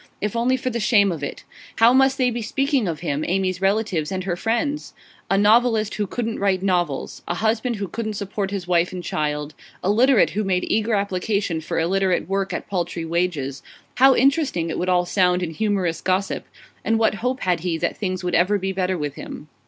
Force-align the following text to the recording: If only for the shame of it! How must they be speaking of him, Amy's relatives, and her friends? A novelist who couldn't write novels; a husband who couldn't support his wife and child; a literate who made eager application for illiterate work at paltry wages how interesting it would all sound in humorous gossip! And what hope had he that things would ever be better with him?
If 0.19 0.35
only 0.35 0.57
for 0.57 0.71
the 0.71 0.79
shame 0.79 1.11
of 1.11 1.21
it! 1.21 1.43
How 1.75 1.93
must 1.93 2.17
they 2.17 2.31
be 2.31 2.41
speaking 2.41 2.87
of 2.87 3.01
him, 3.01 3.23
Amy's 3.27 3.61
relatives, 3.61 4.11
and 4.11 4.23
her 4.23 4.35
friends? 4.35 4.95
A 5.29 5.37
novelist 5.37 5.93
who 5.93 6.07
couldn't 6.07 6.39
write 6.39 6.63
novels; 6.63 7.21
a 7.27 7.35
husband 7.35 7.75
who 7.75 7.87
couldn't 7.87 8.15
support 8.15 8.49
his 8.49 8.67
wife 8.67 8.91
and 8.91 9.03
child; 9.03 9.53
a 9.83 9.91
literate 9.91 10.31
who 10.31 10.43
made 10.43 10.63
eager 10.67 10.95
application 10.95 11.61
for 11.61 11.77
illiterate 11.77 12.27
work 12.27 12.51
at 12.51 12.67
paltry 12.67 13.05
wages 13.05 13.61
how 13.97 14.15
interesting 14.15 14.71
it 14.71 14.79
would 14.79 14.89
all 14.89 15.05
sound 15.05 15.43
in 15.43 15.51
humorous 15.51 16.01
gossip! 16.01 16.47
And 16.83 16.97
what 16.97 17.13
hope 17.21 17.41
had 17.41 17.59
he 17.59 17.77
that 17.77 17.95
things 17.95 18.23
would 18.23 18.33
ever 18.33 18.57
be 18.57 18.71
better 18.71 18.97
with 18.97 19.13
him? 19.13 19.49